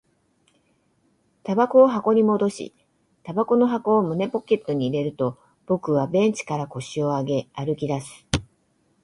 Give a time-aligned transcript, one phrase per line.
[1.43, 2.73] 煙草を箱に戻し、
[3.21, 8.25] 煙草の箱を胸ポケットに入れると、僕はベンチから腰を上げ、歩き出す